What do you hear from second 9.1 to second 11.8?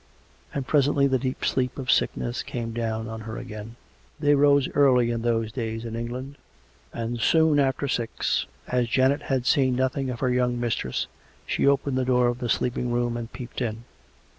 had seen nothing of her young mistress, she